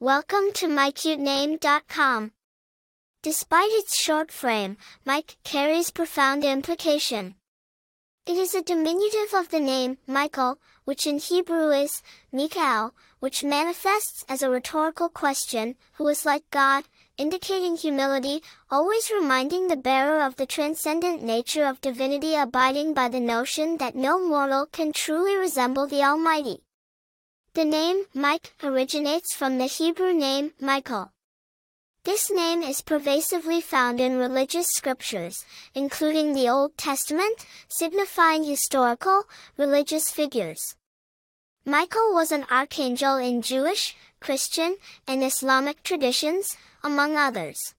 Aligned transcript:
Welcome 0.00 0.52
to 0.54 0.68
mycutename.com. 0.68 2.30
Despite 3.20 3.70
its 3.72 4.00
short 4.00 4.30
frame, 4.30 4.76
Mike 5.04 5.38
carries 5.42 5.90
profound 5.90 6.44
implication. 6.44 7.34
It 8.24 8.36
is 8.36 8.54
a 8.54 8.62
diminutive 8.62 9.34
of 9.34 9.48
the 9.48 9.58
name 9.58 9.98
Michael, 10.06 10.60
which 10.84 11.04
in 11.04 11.18
Hebrew 11.18 11.70
is 11.70 12.00
Mikael, 12.30 12.94
which 13.18 13.42
manifests 13.42 14.24
as 14.28 14.40
a 14.40 14.50
rhetorical 14.50 15.08
question, 15.08 15.74
who 15.94 16.06
is 16.06 16.24
like 16.24 16.48
God, 16.50 16.84
indicating 17.16 17.76
humility, 17.76 18.40
always 18.70 19.10
reminding 19.10 19.66
the 19.66 19.76
bearer 19.76 20.22
of 20.22 20.36
the 20.36 20.46
transcendent 20.46 21.24
nature 21.24 21.64
of 21.64 21.80
divinity 21.80 22.36
abiding 22.36 22.94
by 22.94 23.08
the 23.08 23.18
notion 23.18 23.78
that 23.78 23.96
no 23.96 24.24
mortal 24.24 24.66
can 24.66 24.92
truly 24.92 25.36
resemble 25.36 25.88
the 25.88 26.04
Almighty. 26.04 26.62
The 27.54 27.64
name 27.64 28.04
Mike 28.14 28.52
originates 28.62 29.34
from 29.34 29.58
the 29.58 29.64
Hebrew 29.64 30.12
name 30.12 30.52
Michael. 30.60 31.12
This 32.04 32.30
name 32.30 32.62
is 32.62 32.82
pervasively 32.82 33.60
found 33.60 34.00
in 34.00 34.18
religious 34.18 34.68
scriptures, 34.68 35.44
including 35.74 36.34
the 36.34 36.48
Old 36.48 36.76
Testament, 36.76 37.46
signifying 37.66 38.44
historical, 38.44 39.24
religious 39.56 40.10
figures. 40.10 40.76
Michael 41.64 42.14
was 42.14 42.30
an 42.30 42.44
archangel 42.50 43.16
in 43.16 43.42
Jewish, 43.42 43.96
Christian, 44.20 44.76
and 45.06 45.24
Islamic 45.24 45.82
traditions, 45.82 46.56
among 46.84 47.16
others. 47.16 47.74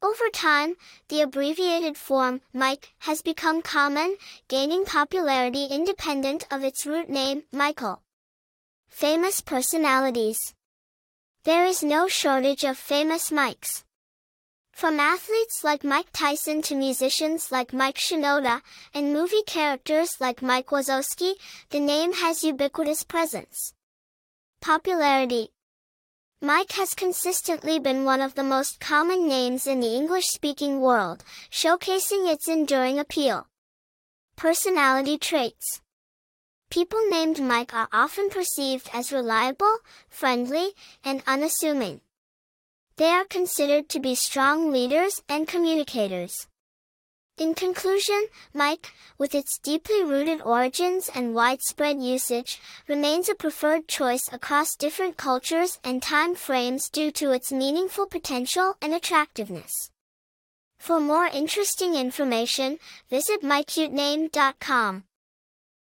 Over 0.00 0.30
time, 0.32 0.76
the 1.08 1.20
abbreviated 1.20 1.96
form, 1.96 2.40
Mike, 2.52 2.94
has 3.00 3.20
become 3.20 3.62
common, 3.62 4.16
gaining 4.48 4.84
popularity 4.84 5.66
independent 5.66 6.46
of 6.50 6.62
its 6.62 6.86
root 6.86 7.10
name, 7.10 7.42
Michael. 7.52 8.02
Famous 8.96 9.42
personalities. 9.42 10.54
There 11.44 11.66
is 11.66 11.82
no 11.82 12.08
shortage 12.08 12.64
of 12.64 12.78
famous 12.78 13.30
Mikes. 13.30 13.84
From 14.72 14.98
athletes 14.98 15.62
like 15.62 15.84
Mike 15.84 16.06
Tyson 16.14 16.62
to 16.62 16.74
musicians 16.74 17.52
like 17.52 17.74
Mike 17.74 17.96
Shinoda, 17.96 18.62
and 18.94 19.12
movie 19.12 19.42
characters 19.46 20.16
like 20.18 20.40
Mike 20.40 20.68
Wazowski, 20.68 21.34
the 21.68 21.78
name 21.78 22.14
has 22.14 22.42
ubiquitous 22.42 23.02
presence. 23.02 23.74
Popularity. 24.62 25.50
Mike 26.40 26.72
has 26.72 26.94
consistently 26.94 27.78
been 27.78 28.06
one 28.06 28.22
of 28.22 28.34
the 28.34 28.42
most 28.42 28.80
common 28.80 29.28
names 29.28 29.66
in 29.66 29.80
the 29.80 29.94
English-speaking 29.94 30.80
world, 30.80 31.22
showcasing 31.50 32.32
its 32.32 32.48
enduring 32.48 32.98
appeal. 32.98 33.46
Personality 34.36 35.18
traits. 35.18 35.82
People 36.70 37.00
named 37.08 37.40
Mike 37.40 37.72
are 37.72 37.88
often 37.92 38.28
perceived 38.28 38.90
as 38.92 39.12
reliable, 39.12 39.78
friendly, 40.08 40.72
and 41.04 41.22
unassuming. 41.26 42.00
They 42.96 43.10
are 43.10 43.24
considered 43.24 43.88
to 43.90 44.00
be 44.00 44.14
strong 44.14 44.72
leaders 44.72 45.22
and 45.28 45.46
communicators. 45.46 46.48
In 47.38 47.54
conclusion, 47.54 48.28
Mike, 48.54 48.92
with 49.18 49.34
its 49.34 49.58
deeply 49.58 50.02
rooted 50.02 50.40
origins 50.40 51.10
and 51.14 51.34
widespread 51.34 52.00
usage, 52.00 52.60
remains 52.88 53.28
a 53.28 53.34
preferred 53.34 53.86
choice 53.88 54.26
across 54.32 54.74
different 54.74 55.18
cultures 55.18 55.78
and 55.84 56.02
time 56.02 56.34
frames 56.34 56.88
due 56.88 57.10
to 57.12 57.32
its 57.32 57.52
meaningful 57.52 58.06
potential 58.06 58.76
and 58.80 58.94
attractiveness. 58.94 59.90
For 60.78 60.98
more 60.98 61.26
interesting 61.26 61.94
information, 61.94 62.78
visit 63.10 63.42
mycutename.com. 63.42 65.04